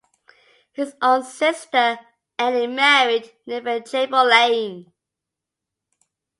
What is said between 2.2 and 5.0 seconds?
Annie married Neville Chamberlain.